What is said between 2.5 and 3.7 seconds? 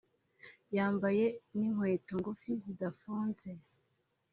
zidafunze